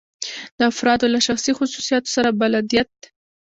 د 0.57 0.59
افرادو 0.71 1.05
له 1.13 1.19
شخصي 1.27 1.51
خصوصیاتو 1.59 2.13
سره 2.15 2.29
بلدیت. 2.41 2.91